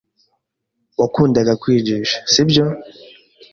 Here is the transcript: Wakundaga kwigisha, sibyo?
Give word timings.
Wakundaga 0.99 1.53
kwigisha, 1.61 2.17
sibyo? 2.31 2.65